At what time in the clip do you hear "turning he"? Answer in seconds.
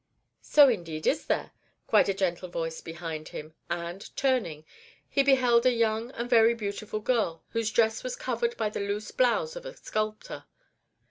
4.17-5.21